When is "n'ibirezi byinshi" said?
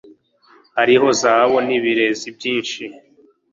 1.67-2.83